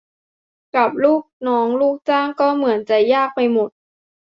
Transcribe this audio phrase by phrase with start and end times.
[0.75, 3.69] กับลูกน้องลูกจ้างก็เหมือนจะยากไปหมด